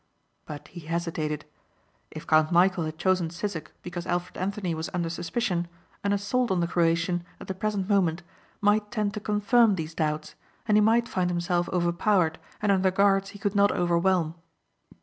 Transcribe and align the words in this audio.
But 0.47 0.69
he 0.69 0.79
hesitated. 0.79 1.45
If 2.09 2.25
Count 2.25 2.49
Michæl 2.49 2.87
had 2.87 2.97
chosen 2.97 3.29
Sissek 3.29 3.67
because 3.83 4.07
Alfred 4.07 4.35
Anthony 4.35 4.73
was 4.73 4.89
under 4.95 5.11
suspicion 5.11 5.67
an 6.03 6.11
assault 6.11 6.49
on 6.49 6.59
the 6.59 6.65
Croatian 6.67 7.23
at 7.39 7.45
the 7.45 7.53
present 7.53 7.87
moment 7.87 8.23
might 8.61 8.89
tend 8.89 9.13
to 9.13 9.19
confirm 9.19 9.75
these 9.75 9.93
doubts 9.93 10.33
and 10.67 10.75
he 10.75 10.81
might 10.81 11.07
find 11.07 11.29
himself 11.29 11.69
overpowered 11.69 12.39
and 12.63 12.71
under 12.71 12.89
guards 12.89 13.29
he 13.29 13.37
could 13.37 13.53
not 13.53 13.71
overwhelm. 13.71 14.33